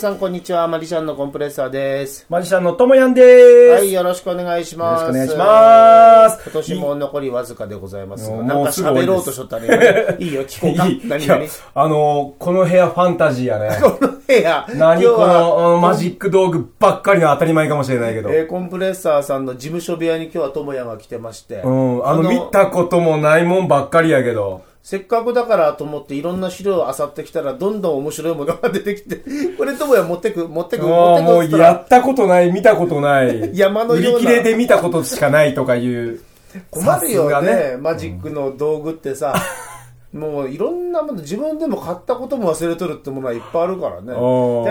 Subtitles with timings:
[0.00, 0.66] さんこんにちは。
[0.66, 2.24] マリシャンのコンプレッサーです。
[2.30, 3.80] マジシャンのともやんでーす。
[3.80, 5.02] はい、よろしくお願いします。
[5.02, 8.36] よろしくお願いします今年も残りわずかでございますが。
[8.36, 10.16] もうなんか喋ろうとしとったね。
[10.18, 10.86] いいよ、聞こうか。
[10.86, 13.76] いい何いや々あのーこの部屋ファンタジーやね。
[13.78, 14.66] この部屋。
[14.74, 18.30] 何このあのマジック道具ばっかりの当たり前かもしれないけど。
[18.30, 21.56] えーコンプレッサーさんの事務所部屋に今日は智也が来てまして。
[21.56, 24.62] うん、あの、見たこともないもんばっかりやけど。
[24.82, 29.16] せっかくだからと思っていろんな資料を漁ってきたらどんどん面白いものが出てきて、
[29.58, 33.50] これ智也持ってく、持ってく、持もう、ってくもうやったことない、見たことない。
[33.54, 36.20] 山のような売り切れで見たことしかないとかいう。
[36.70, 39.34] 困るよねがマジックの道具ってさ、
[40.12, 44.08] もういろんなもの自分でも買ったことも忘れとるってものはいっぱいあるからね。
[44.08, 44.16] だか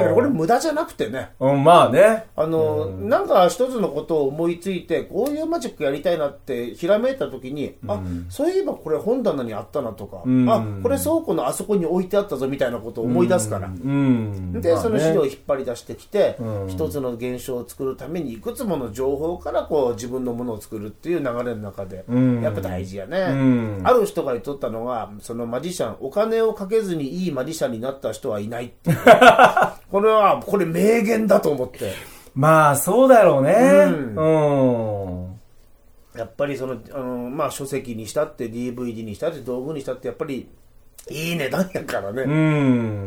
[0.10, 1.30] らこれ無駄じゃなくてね。
[1.40, 2.26] うん、まあね。
[2.36, 10.50] あの、なんか一つのことを思いついてこういうマジックやりたいなってひらめいた時に、あそういえばこれ本棚にあったなとか、ん。
[10.50, 14.52] あこれ倉庫のあそこに置いてあったぞみたいなことを思い出すから、うん。
[14.62, 16.68] で、その資料を引っ張り出してきて、うん。
[16.68, 22.42] 一つの現象を作るためにいくつもの情報からこう自分のものを作るっていう流れの中で、うん。
[22.42, 23.82] やっぱ大事やね、うん。
[23.86, 28.98] ある人が言っとったのがそのマジシャンお金をかけずにいいマジシャンになった人はいないっていう
[29.92, 31.94] これはこれ名言だと思って
[32.34, 33.54] まあ、そうだろうね。
[33.54, 33.56] う
[33.92, 35.28] んう
[36.16, 36.20] ん。
[36.20, 40.50] やっぱりそのあの、まあ、書籍にしたって DVD にしたって道具にしたってやっぱり
[41.12, 42.32] いい値段やからね、う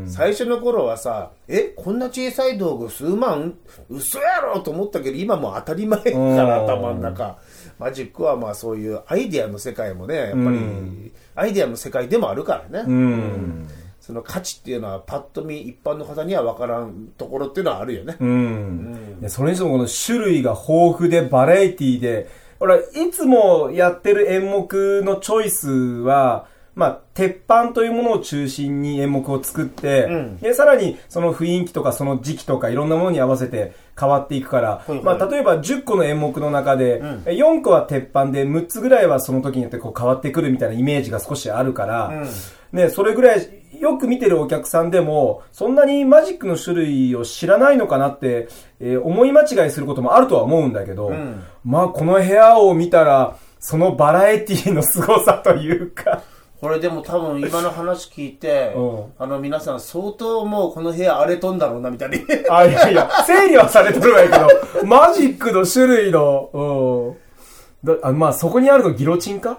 [0.05, 0.09] ん。
[0.09, 3.57] 最初の頃はさ、え、こんな小さい道具数万？
[3.91, 7.39] 嘘やろと思ったけど、今もう当たり前からうん頭の中。
[7.83, 12.85] マジックはまあそういうアイディアの世界もね、やっぱり、うんアイディアの世界でもあるからね。
[12.87, 13.69] うん。
[14.01, 18.17] その価値っていうのはパッと見一般の方には分からんところっていうのはあるよね。
[18.21, 19.21] うん。
[19.21, 22.29] でそれにしてもこの種類が豊富でバラエティで、
[22.61, 35.03] 俺、いつもやってる演目のチョイスは、まあ、鉄板というものを中心に演目を作って、うんで、さらにその雰囲気とかその時期とかいろんなものに合わせて変わっていくから、いはい。
[35.03, 42.25] まあ、例えば10個の演目の中で、4個は鉄板で6つぐらいはその時によってこう変わってくるみたいなイメージが少しあるから、
[42.73, 48.49] ね、それぐらいよく見てるお客さんでも、そんなにマジックの種類を知らないのかなって、
[48.81, 51.43] えー思い間違いすることもあるとは思うんだけど、ん。
[51.65, 56.23] まあこの部屋を見たら、そのバラエティの凄さというか、
[56.63, 62.19] これでも多分今の話聞いてうん、あの皆さん相当もうこの部屋荒れとんだろうなみたいに。
[62.49, 64.39] あ、いやいや、整理はされてるわやけ
[64.79, 67.17] ど、マジックの種類の、
[67.85, 67.99] うん。
[67.99, 69.59] だあまあそこにあるのギロチンか？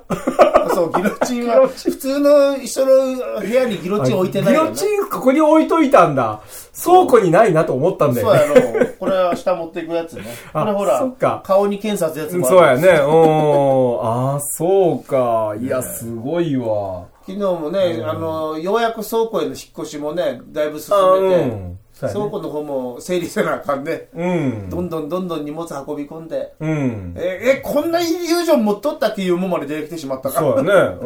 [0.73, 4.69] そう、ギロチンは、 普通の一緒の部屋にギロチン置いてないよ、ね。
[4.71, 6.39] ギロチンここに置いといたんだ。
[6.75, 8.61] 倉庫にないなと思ったんだそうよね。
[8.61, 8.85] やろ。
[8.99, 10.23] これ明日持っていくやつね。
[10.51, 12.57] こあれほらそっか、顔に検査するやつもある。
[12.57, 12.99] そうやね。
[12.99, 14.05] うん。
[14.05, 15.55] ああ、そうか。
[15.59, 17.05] いや、すごいわ。
[17.25, 24.09] 昨日もね、あの、ようやく倉庫への引っ越しもね、だいぶ進あめて、倉庫の方も整理せなあかんね。
[24.13, 24.69] うん。
[24.69, 27.13] どんどんどんどん荷物運び込んで、うん。
[27.15, 30.47] え、え、こんなイリュージョン持っとったっていうもんまで出てきてしまったから。
[30.53, 30.97] そうやね。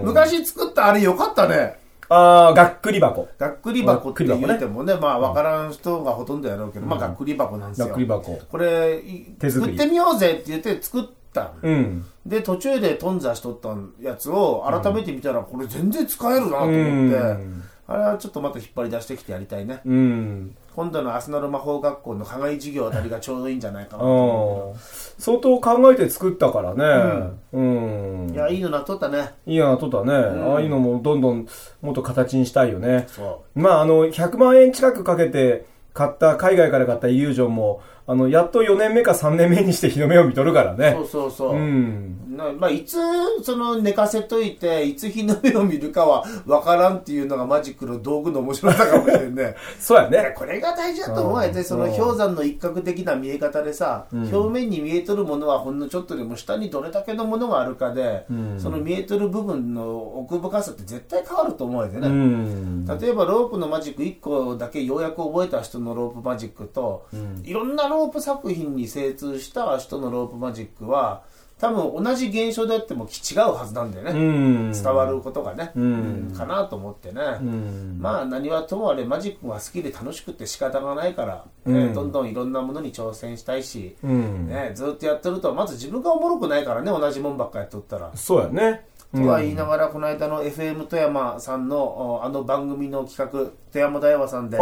[0.00, 0.06] うん。
[0.06, 1.81] 昔作ったあれよかったね。
[2.12, 3.28] ああ、がっくり箱。
[3.38, 7.86] がっくり箱って言がってもね、まあわからん人がほとんどやろうけど、まあがっくり箱なんですよ。
[7.88, 8.40] がっくり箱。
[8.50, 9.02] これ、
[9.40, 11.52] 作ってみようぜって言って作った。
[11.62, 12.04] うん。
[12.26, 17.62] で、途中で頓挫しとったやつを改めて見たら、これ全然使えるなと思って、うん
[17.92, 19.80] あれはちょっとまた引っ張り出してきてやりたいね。
[19.84, 20.56] うん。
[20.74, 24.78] 今度のアスナル魔法学校の課外授業あたりがちょうどいいんじゃないかなと思うん。
[25.18, 27.30] 相当考えて作ったからね。
[27.52, 28.26] うん。
[28.26, 28.40] うけど。
[28.40, 29.34] いや、いいのなっとったね。
[29.46, 30.12] いいやなとったね。
[30.14, 31.46] ああいうのもどんどん
[31.82, 33.06] もっと形にしたいよね。
[33.08, 40.78] そまあ、あの、100万円近くかけて買った、海外から買ったイリュージョンも、あの、やっと4年目か3年目にして日の目を見とるからう。
[40.78, 41.06] ねそう。
[41.06, 41.56] そうそう。
[41.56, 42.16] うん。
[42.36, 42.98] なまあ、いつ、
[43.42, 49.54] その、寝かせといて、いつ日の目を見るかは分からんっていうのがマジックの道具の面白さかもしれんね。
[49.78, 50.34] そうやね。
[50.36, 51.62] これが大事だと思うよね。
[51.62, 62.08] その氷山の一角的な見え方でさ、表面に見えとるものはほんのちょっとでも下にどれだけのものがあるかで、んその見えとる部分の奥深さって絶対変わると思うよね。
[62.08, 62.86] うん。
[62.86, 67.06] 例えばロープのマジック1個だけようやく覚えた人のロープマジックと、
[67.44, 71.22] いろんなロープ作品に精通した人のロープマジックは
[71.62, 74.72] 多分同じ現象であっても違うはずなんだよね、うん。
[74.72, 77.98] 伝わることがね、んかなと思ってね、うん。
[78.00, 84.48] まあ何はともあれマジックが好きで楽しくて仕方がないから、うんねどんどんいろんなものに挑戦したいし、うん。
[84.48, 88.10] ね、ずっとやってるとまず自分がおもろくないからね同じもんばっかやっとったら。
[88.16, 88.84] そうやね。
[89.14, 94.56] とは言いながら、この間の FM 富山さんのおあの番組の企画、富山大和さんで。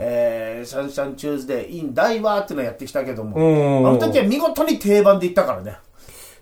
[0.00, 5.76] えー、シャンシャンチューズデー in 大和っていうのをやってきたけども、うんあの時は見事に定番で言ったからね。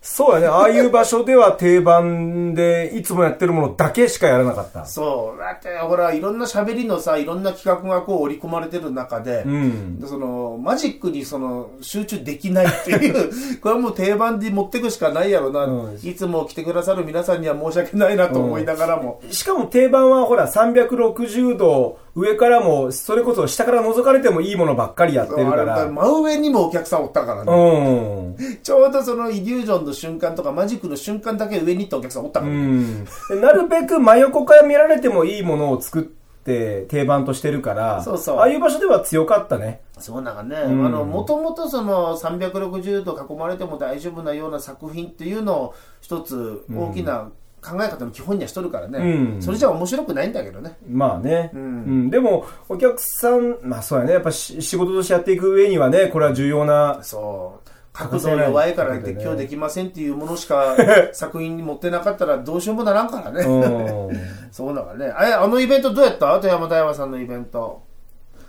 [0.06, 0.46] そうやね。
[0.48, 4.84] ああいう場所では定番で、いつもやってるものだけしかやらなかった。
[4.84, 5.40] そう。
[5.40, 10.04] だって、ほら、いろんな喋りのさ、いろんな企画がこう織り込まれてる中で、うん。
[10.06, 13.30] その、マジックにその、集中できないっていう、
[13.62, 19.22] これはもう定番で持っていくしかないやろな、うんいつも来てくださる皆さんには申し訳ないなと思いながらも。
[19.30, 25.88] しかも定番はほら、360度、上からも、それこそ下から覗かれてもいいものばっかりやってるから。
[25.88, 28.28] 真上にもお客さんおったからうね。
[28.28, 28.36] ん。
[28.62, 33.06] ちょうどそのイリュージョンの瞬間とかマジックの瞬間だけ上に行ったお客さんおったから、うん。
[33.40, 39.80] なるべく真横から見られてもいいものを作って定番としてるから、そうそうああいう場所では強かったね。
[39.98, 47.30] そうなんかね、んあの、もともとその360度囲まれても大丈夫なような作品っていうのを一つ大きな
[47.64, 50.76] 考え方の基本にはしとるからね、うんそれじゃ面白くないんだけどね。
[50.86, 51.50] まあね。
[51.54, 52.10] ううんん。
[52.10, 54.12] でも、お客さん、まあそうやね。
[54.12, 56.98] やっぱし仕事としてやっていく上にはね、これは重要な。
[57.02, 57.70] そう。
[57.92, 60.74] 角度弱いからって今日できませんっていうものしか
[61.14, 63.44] 作品に持ってなかったらどうしようもならんからね。
[63.44, 64.16] うん。
[64.50, 65.06] そうなんかね。
[65.06, 66.34] あれ、あのイベントどうやった？
[66.40, 67.82] 富山大和さんのイベント。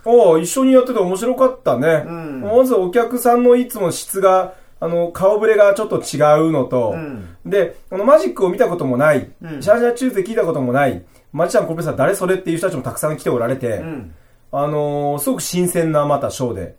[0.04, 2.04] おう一緒にやってて面白かったね。
[2.06, 14.14] うんまずお客さんのいつも質が、あの、顔ぶれがちょっと違うのと、うんで、このマジックを見たこともない、うんシャンシャンチューズデー聞いたこともない、マジシャンコンプさん誰それっていう人たちもたくさん来ておられて、うん。
[14.52, 16.76] あのーすごく新鮮なまたショーで、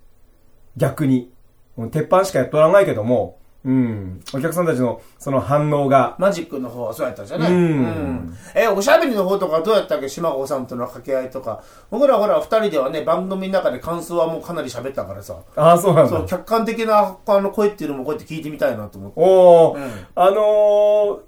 [0.75, 1.31] 逆に。
[1.77, 3.37] うん鉄板しかやっとらないけども、
[3.67, 4.21] うん。
[4.33, 10.07] お客さんたちのその反応が、マジックの方はそうやったじゃない、うんえ、おしゃべりの方とかどうやったっけ？
[10.07, 11.61] 島子さんとの掛け合いとか。
[11.91, 15.35] 僕らほら二人ではね、番組の中で感想はもうかなり喋ったからさ。
[15.57, 16.25] ああ、そうなんそう、だ。
[16.27, 19.19] 客観的なあの声っていうのもこうやって聞いてみたいなと思って。
[19.19, 21.19] おー、うんあのー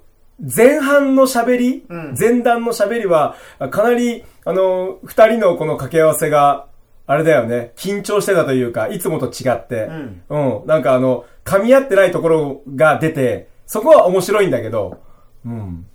[0.56, 3.36] 前半の喋り、うん前段の喋りは、
[3.70, 6.64] かなり、あのー二人のこの掛け合わせが、
[7.10, 9.90] あれだよね、緊張してたというか、いつもと違って、
[10.28, 15.00] うん、なんかあの、噛み合ってないところが出て、そこは面白いんだけど、
[15.44, 15.86] うん。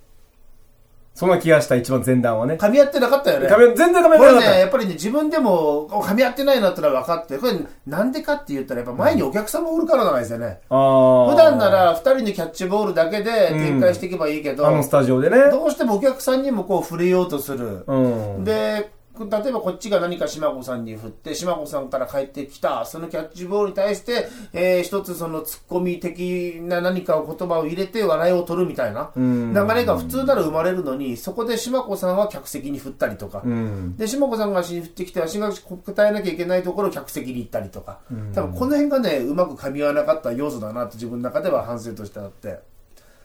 [1.14, 2.56] そんな気がした、一番前段はね。
[2.60, 3.46] 噛み合ってなかったよね。
[3.46, 4.58] 噛み全然噛み合ってなかった。
[4.58, 7.52] やっぱりね、自分でも噛み合ってないなってのは分かって、これ
[7.86, 10.60] なんでかって言ったら、やっぱ前にお客さんもおるからなんですよね。
[10.68, 15.50] あー普段なら二人のキャッチボールだけで展開していけばいいけど、あのスタジオでね。
[15.50, 17.84] どうしてもお客さんにもこう触れようとする。
[17.86, 17.96] う
[18.40, 18.44] ん。
[18.44, 18.90] で、
[19.24, 33.96] 例えばこっちが何か島子さんに振って、島子さんから帰ってきた、そのキャッチボールに対して、えー一つそのツッコミ的な何かを言葉を入れて笑いを取るみたいなうん流れが普通なら生まれるのに、そこで島子さんは客席に振ったりとか、うん。
[33.96, 38.00] で、島子さんが足に振ってきて、足が答えなきゃいけないところを客席に行ったりとか、
[38.34, 42.60] 多分この辺がね、うまく噛み合わなかった要素だなと自分の中では反省としてあって。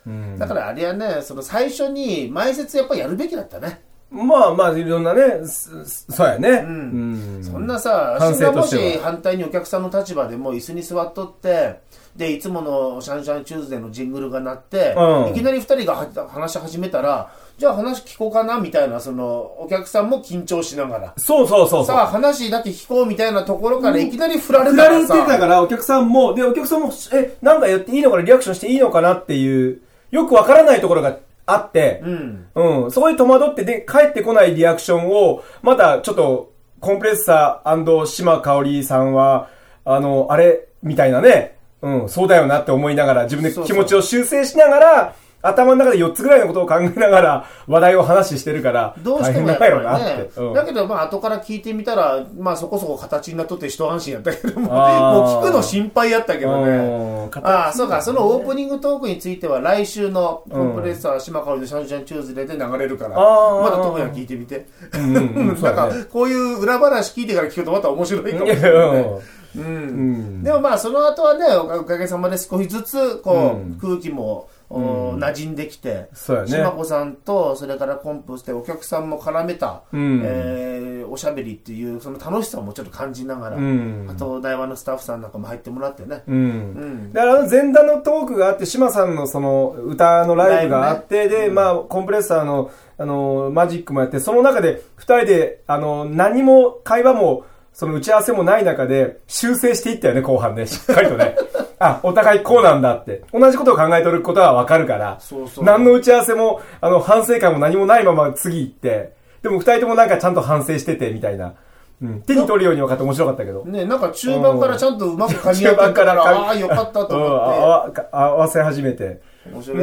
[0.06, 3.82] うんだからあれはね、その最初に前説やっぱやるべきだったね。
[4.12, 6.62] まあまあ、いろんなね、すそうやね。
[6.62, 11.80] んうんそんなさ、反私がもし反対にお客さんの立場でも椅子に座っとって、
[12.18, 21.14] で、いつものシャンシャンチューズデーのジングルが鳴って、うんいきなり二人がは話し始めたら、じゃあ話聞こうかなみたいな、その、お客さんも緊張しながら。
[21.16, 21.86] そうそうそうそう。
[21.86, 29.80] さあ、話だけ聞こうみたいなところからいきなり振られ振られてたらさ、たから、お客さんも、で、お客さんも、え、なんかやっていいのかな、リアクションしていいのかなっていう、
[30.10, 31.16] よくわからないところが
[31.54, 32.48] あって、うん。
[32.56, 39.50] うん、そこで戸惑って、で、帰ってこないリアクションを、まだちょっと、コンプレッサー島香織さんは、
[39.86, 50.30] あの、あれ、みたいなね、うん、そうだよなって思いながら、自分で気持ちを修正しながら、頭の中で4つぐらいのことを考えながら、話題を話してるから、どうしてもやっぱりね。。
[50.38, 56.72] うんだけど、まあ、後から聞いてみたら、まあ、そこそこ形になっとって一安心やったけども、もう聞くの心配やったけどね。
[56.72, 64.66] うんああ、そうか、そのオープニングトークについては来週のコンプレッサー島香織のシャンシャンチューズデーで流れるから、まだ友也聞いてみて。
[64.94, 69.20] うんうん なんかこういう裏話聞いてから聞くとまた面白いかもしれないね。
[69.56, 76.50] うんうんでもまあ、その後はね、おかげさまで少しずつ、こう、うん空気も、お馴染んできて、そうやね。
[76.50, 80.22] 島子さんと、それからコンプしてお客さんも絡めた、うん。
[80.24, 84.08] えーおしゃべりっていう、その楽しさもちょっと感じながら、うん。
[84.10, 86.24] あと、台湾のスタッフさんなんかも入ってもらってね。
[86.26, 86.36] うん。
[86.36, 87.14] うん。
[87.14, 100.68] だからあの前段のトークがあって、島さんのその歌のライブがあって、で、まあ、コンプレッサーの、あの、マジックもやって、その中で二人で、あの、何も会話も、その打ち合わせもない中で、修正していったよね、後半ね。
[100.68, 101.36] しっかりとね。
[101.80, 103.24] あ、お互いこうなんだって。
[103.34, 105.18] 同じことを考えとることはわかるから。
[105.20, 111.54] そうそう何の打ち合わせも、あの、反省会も何もないまま次行って、でも二人ともなんかちゃんと反省してて、みたいな。
[112.02, 112.22] うん。
[112.22, 113.64] 手に取るように分かって面白かったけど。
[113.66, 118.02] ね、なんか中盤からちゃんとうまく噛み合ってたから、中盤からああ、よかったとうん思って。
[118.12, 119.22] 合わせ始めて。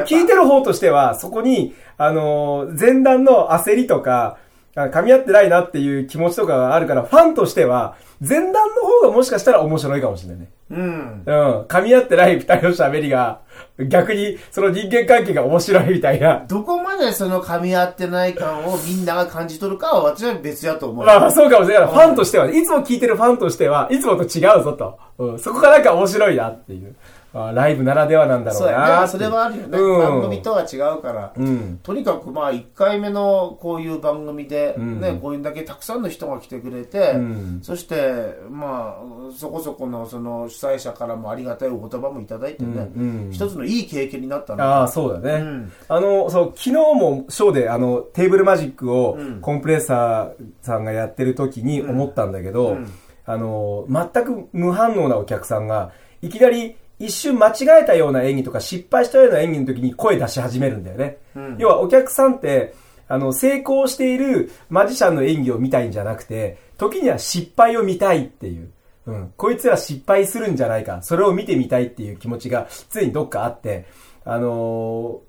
[0.07, 8.60] 聞いてる方としては、そこに、あのー前段の焦りとか、あ噛み合ってないなっていう気持ちとかがあるから、ファンとしては、前段の
[9.02, 10.50] 方がもしかしたら面白いかもしれないね。
[10.70, 11.22] うん。
[11.25, 11.60] うん。
[11.62, 13.40] 噛み合ってない二人の喋りが、
[13.88, 16.44] 逆にその人間関係が面白いみたいな。
[16.48, 21.06] どこまでその噛み合ってない感をみんなが感じ取るかは私は別やと思う。
[21.06, 21.88] まあそうかもしれない。
[21.88, 24.98] ファンとしてはね、いつも聞いてるファンとしては、いつもと違うぞと。
[25.18, 25.38] うん。
[25.38, 26.94] そこがなんか面白いなっていう。
[27.35, 29.08] あライブならではなんだろうなね。
[29.08, 29.78] それはあるよね。
[29.78, 31.32] うん番組とは違うから。
[31.37, 31.78] うん。
[31.82, 45.44] とにかくまあ1回目のこういう番組で、んねこういうだけたくさんの人が来てくれて、うんそしてまあそこそこのその主催者からもありがたいお言葉もいただいてね、うんうん一つのいい経験になったなああ、そうだね。
[45.44, 52.92] うんあの、そう、昨日もショーで、あの、テーブルマジックをうんコンプレッサーさんがやってる時に思ったんだけど、うん
[53.26, 55.92] あの、全く無反応なお客さんが、
[56.23, 61.19] いきなり一瞬間違えたような演技とか失敗したような演技の時に声出し始めるんだよね。
[61.37, 62.75] うん要はお客さんって、
[63.09, 68.71] あの、成功しているマジシャンの演技を見たいんじゃなくて、時には失敗を見たいっていう。
[69.07, 69.33] うん。
[69.37, 71.00] こいつら失敗するんじゃないか。
[71.02, 73.87] それを見てみたいっていう気持ちが常にどっかあって、
[74.25, 75.21] あの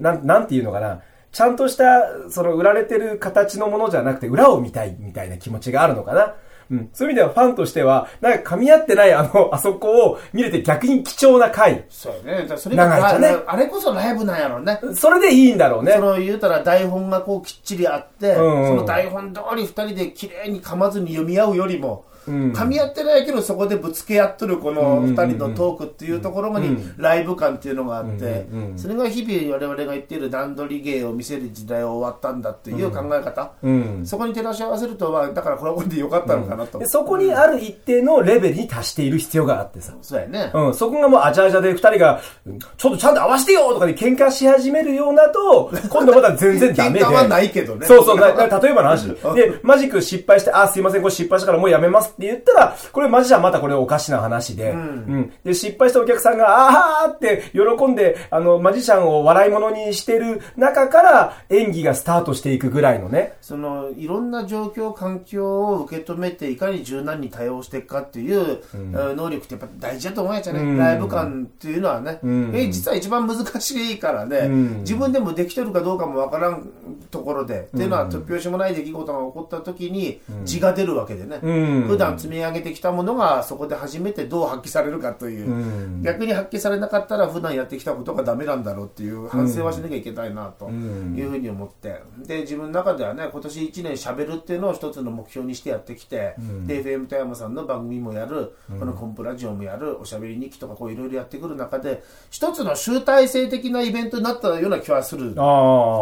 [0.00, 1.00] ーなん、なんていうのかな。
[1.32, 6.34] ちゃんとした、その売られてる形のものじゃなくて、裏を見たいみたいな気持ちがあるのかな。
[6.70, 6.90] うん。
[6.92, 11.84] そういう意味ではファンとしては、なんか噛み合ってないあの、あそこを見れて逆に貴重な回。
[11.88, 16.00] そうやねそれがああれこそライブなんやろうねそれでいいんだろうねそ。
[16.00, 26.96] の言うたら台本がこうきっちりあって、うんうんその台本通り二人で綺麗に噛まずに読み合うよりも、うん噛み合ってないけどそこでぶつけ合っとるこの二人のトークっていうところにうん。
[26.96, 34.02] ライブ感っていうのがあって、うんうんうんそれが日々我々が言っている段取り芸を見せる時代は終わったんだっていう考え方、うん。
[34.04, 39.94] そこに照らし合わせると、まあ、だからこれはこれでよかったのかなと、でそこにある一定のレベルに達している必要があってさ。
[40.02, 47.04] そうやね、うん、そこがもうあちゃあちゃで二人が、うんちょっとちゃんと合わせてよとかで喧嘩し始めるようなと、 今度まだ全然ダメで。
[47.04, 47.86] 喧嘩はないけどね。
[47.86, 48.28] そうそう、 例え
[48.74, 49.08] ばの話。
[49.34, 55.32] で、マジック失敗して、あ、すいません、これ失敗したからもうやめますって言ったら、これマジじゃまたこれおかしな話で、うん。
[55.44, 63.34] で、失敗したお客さんが、あーって喜んで、あの、マジシャンを笑い物にしてる中から演技がスタートしていくぐらいのね。
[63.40, 70.76] そのいろんな状況環境を受け止めていかに柔軟に対応していくかっていう、えー能力ってやっぱ大事だと思うやつね、うん。
[70.78, 72.54] ライブ感っていうのはね、ん。
[72.54, 74.80] え実は一番難しいからね、ん。
[74.80, 76.68] 自分でもできてるかどうかもわからん
[77.10, 81.82] ところで、っていうのは突拍子もない出来事が起こった時に字が出るわけでね、うん。
[81.88, 86.02] 普段積み上げてきたものがそこで初めてどう発揮されるかという、ん。
[86.02, 92.02] 逆に発揮されなかったら普段やってきたことがダメなんだろうっていう反省はしなきゃいけないなというふうに思って。
[92.26, 96.34] で自分の中ではね今年1年しゃべるっていうのを一つの目標にしてやってきて、
[96.66, 105.34] で FM 富山さんの番組もやる、このコンプラジオもやるおしゃべり日記とかこういろいろやってくる中で一つの集大成的なイベントになったような気はする。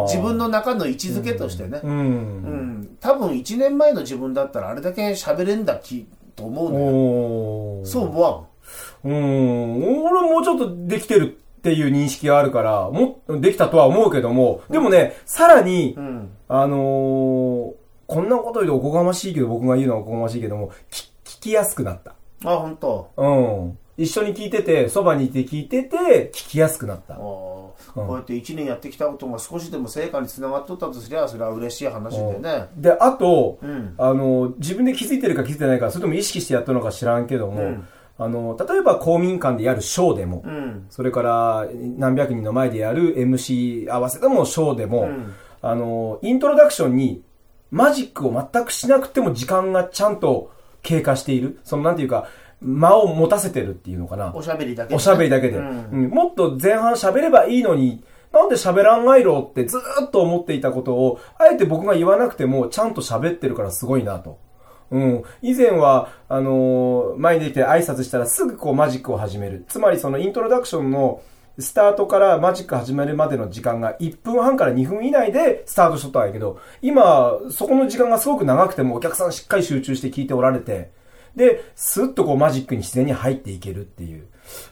[0.07, 1.87] 自分の中の位置づけとしてね、う。
[1.87, 2.03] うん。
[2.81, 2.94] ん多
[3.27, 8.43] 分1年前の自分だったらあれだけ喋れんだきと思うんだよそう思わ
[9.03, 9.09] ん？
[9.09, 10.03] うん。
[10.05, 17.73] 俺もうちょっとできてるっていう認識があるから、もっできたとは思うけども、でもね、さらにう、んあのー
[18.07, 22.13] こんなこと言うとおこがましいけど、僕が言うのはおこがましいけども、き聞きやすくなった。
[22.43, 23.27] あ本当う
[23.71, 23.77] ん。
[23.97, 27.15] 一緒に聞いてて、そばにいて聞いてて、聞きやすくなった。
[27.15, 32.67] あーこうやって1年やってきたことが少しでも成果につながっとったとすりゃそれは嬉しい話でね。
[32.75, 33.95] で、あと、うん。
[33.97, 37.87] あの、自分で気づいてるか気づいてないか、それとも意識してやったのか知らんけども、うん。
[38.17, 40.85] あの、例えば公民館でやるショーでも、うん。
[40.89, 41.67] それから
[41.97, 45.33] 何百人の前でやる MC 合わせてもショーでも、うん。
[45.61, 47.23] あの、イントロダクションに
[47.71, 50.51] マジックを全くしなくても時間がちゃんと
[50.81, 51.59] 経過している。
[51.63, 52.27] そのなんていうか、
[52.61, 54.33] 間を持たせてるっていうのかな。
[54.35, 64.39] おしゃべりだけでねおしゃべりだけで、うんうんもっと前半喋ればいいのに、なんで喋らんがいろってずーっと思っていたことを、あえて僕が言わなくても、ちゃんと喋ってるからすごいなと。
[64.91, 65.23] うん。
[65.41, 69.65] 以前は、あのー前に出て挨拶したらすぐこうマジックを始める。
[69.67, 71.21] つまりそのイントロダクションの
[71.59, 80.91] スタートからマジック始めるまでの時間が1分半から2分以内でスタートしとったんやけど、今、そこの時間がすごく長くてもお客さんしっかり集中して聞いておられて、
[81.35, 84.27] で、スッとこうマジックに自然に入っていけるっていう、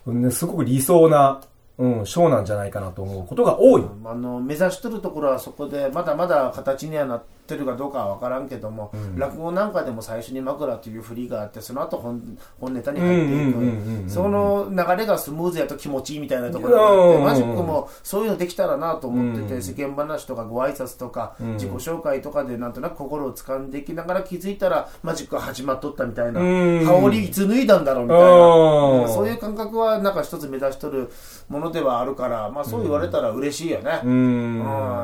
[0.05, 1.41] うんすごく理想な、
[1.77, 3.85] うん、ショーなんじゃないかなと思うことが多い。
[4.05, 17.23] あの目指しとるところはそこでまだまだ形にはなってるかどうかは分からんけども、落語なんかでも最初に枕という振りがあってその後本本ネタに入っていうんうんうんうんうんくその流れがスムーズやと気持ちいいみたいなところがあって、うん。
[17.23, 19.61] マジックもそういうのできたらなと思ってて、うん。
[19.63, 21.53] 世間話とかご挨拶とか、ん。
[21.53, 26.85] 自己紹介とかでなんとなく心を掴んでいきながら気づいたらマジックが始まっとったみたいな、うん。
[26.85, 29.13] 香りいつ脱いだんだろうみたいな、うん。
[29.13, 31.11] そういう感覚はなんか一つ目指しとる
[31.49, 34.01] ものではあるから、まあ、そう言われたら嬉しいよね。
[34.03, 34.59] ううん。
[34.59, 34.59] ん。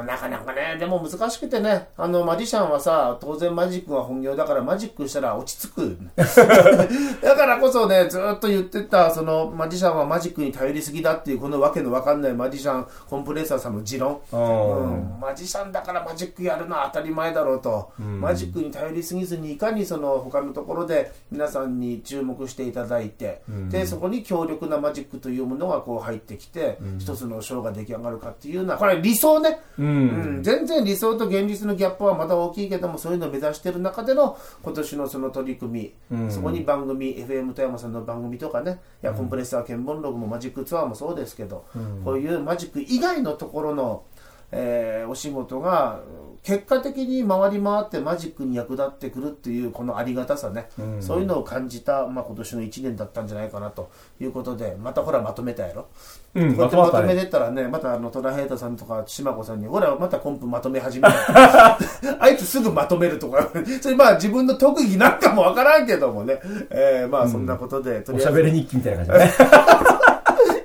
[0.05, 5.97] なかなかね、でも難しくてね、あのマジシャンはさ、当然マジックが本業だからマジックしたら落ち着く。
[6.15, 14.19] だからこそね、ずっと言ってた、そのマジシャンはマジックに頼りすぎだっていうこのわけのわかんないマジシャンコンプレッサーさんの持論。
[14.31, 17.91] うん、マジシャンだからマジックやるのは当たり前だろうと。
[17.99, 29.59] マジックに頼りすぎずにいかにその他のところで皆さんに注目していただいて、で、そこに強力なマジックというものがこう入ってきて、一つのショーが出来上がるかっていうような、これ理想ね。
[29.77, 41.65] うん、全然理想と現実のギャップはまだ大きいけども、そういうのを目指している中での今年のその取り組み、そこに番組、FM 富山さんの番組とかね、いや、コンプレッサー見聞録もマジックツアーもそうですけど、
[42.03, 44.03] こういうマジック以外のところの、
[44.51, 46.01] えーお仕事が
[46.43, 50.69] 結果的に回り回ってマジックに役立ってくるっていうこのありがたさね、
[51.01, 53.91] そういうのを感じた、まあ、今年の1年だったんじゃないかなと
[54.21, 55.87] いうことでまたほらまとめたやろ、
[56.35, 61.77] うんこうやってまとめてったらねまたあの戸田平太さんとか島子さんにほらまたコンプまとめ始めた。
[62.21, 63.49] あいつすぐまとめるとか。
[63.81, 66.39] それまあ自分の特技なんかもわからんけどもね、
[66.69, 68.27] えーまあそんなことで、とりあえず。
[68.29, 69.45] おしゃべり日記みたいな感じだ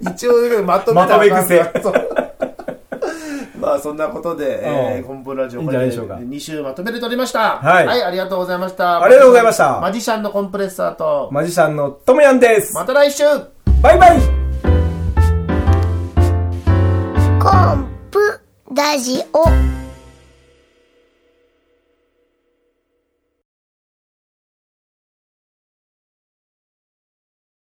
[0.04, 0.12] ね。
[0.14, 2.23] 一応まとめたらまとめ癖
[3.74, 12.74] まあそんなことで、えー、コンプラジオこれで2週まとめて取りましたはいありがとうございましたありがとうございましたマジシャンのコンプレッサーとマジシャンのトムヤンです。
[12.74, 13.24] また来週
[13.82, 14.20] バイバイ
[17.40, 18.40] コンプ
[18.74, 19.83] ラジオ